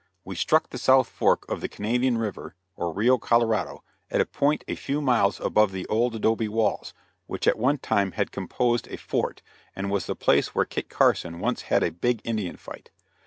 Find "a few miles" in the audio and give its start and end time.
4.67-5.39